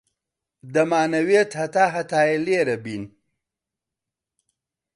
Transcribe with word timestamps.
دەمانەوێت 0.73 1.51
هەتا 1.59 1.85
هەتایە 1.95 2.37
لێرە 2.45 2.77
بین. 2.83 3.03